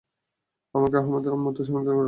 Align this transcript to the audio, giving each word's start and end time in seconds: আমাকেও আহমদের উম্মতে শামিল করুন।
আমাকেও 0.75 0.99
আহমদের 1.01 1.31
উম্মতে 1.33 1.61
শামিল 1.65 1.83
করুন। 1.85 1.99